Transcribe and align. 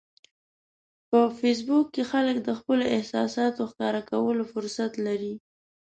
په 1.09 1.19
فېسبوک 1.37 1.85
کې 1.95 2.03
خلک 2.11 2.37
د 2.43 2.49
خپلو 2.59 2.83
احساساتو 2.95 3.61
ښکاره 3.71 4.01
کولو 4.09 4.43
فرصت 4.53 4.91
لري 5.05 5.33